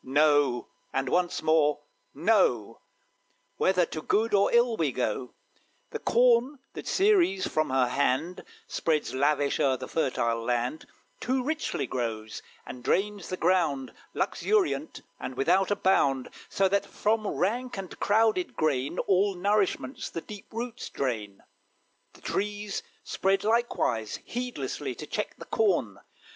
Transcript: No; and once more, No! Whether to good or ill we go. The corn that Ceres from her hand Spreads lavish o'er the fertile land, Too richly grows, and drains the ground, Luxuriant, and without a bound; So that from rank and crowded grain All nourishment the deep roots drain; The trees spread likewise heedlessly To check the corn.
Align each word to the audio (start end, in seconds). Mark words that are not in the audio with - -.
No; 0.03 0.67
and 0.91 1.09
once 1.09 1.43
more, 1.43 1.81
No! 2.15 2.81
Whether 3.57 3.85
to 3.85 4.01
good 4.01 4.33
or 4.33 4.51
ill 4.51 4.75
we 4.75 4.91
go. 4.91 5.35
The 5.91 5.99
corn 5.99 6.57
that 6.73 6.87
Ceres 6.87 7.45
from 7.45 7.69
her 7.69 7.85
hand 7.85 8.43
Spreads 8.65 9.13
lavish 9.13 9.59
o'er 9.59 9.77
the 9.77 9.87
fertile 9.87 10.43
land, 10.43 10.87
Too 11.19 11.43
richly 11.43 11.85
grows, 11.85 12.41
and 12.65 12.83
drains 12.83 13.29
the 13.29 13.37
ground, 13.37 13.93
Luxuriant, 14.15 15.03
and 15.19 15.37
without 15.37 15.69
a 15.69 15.75
bound; 15.75 16.31
So 16.49 16.67
that 16.67 16.87
from 16.87 17.27
rank 17.27 17.77
and 17.77 17.99
crowded 17.99 18.55
grain 18.55 18.97
All 18.97 19.35
nourishment 19.35 20.09
the 20.13 20.21
deep 20.21 20.47
roots 20.51 20.89
drain; 20.89 21.43
The 22.13 22.21
trees 22.21 22.81
spread 23.03 23.43
likewise 23.43 24.17
heedlessly 24.25 24.95
To 24.95 25.05
check 25.05 25.35
the 25.37 25.45
corn. 25.45 25.99